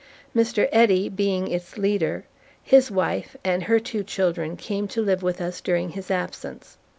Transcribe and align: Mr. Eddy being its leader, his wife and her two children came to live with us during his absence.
Mr. 0.35 0.67
Eddy 0.71 1.09
being 1.09 1.47
its 1.47 1.77
leader, 1.77 2.25
his 2.63 2.89
wife 2.89 3.37
and 3.43 3.61
her 3.61 3.79
two 3.79 4.03
children 4.03 4.57
came 4.57 4.87
to 4.87 4.99
live 4.99 5.21
with 5.21 5.39
us 5.39 5.61
during 5.61 5.89
his 5.91 6.09
absence. 6.09 6.77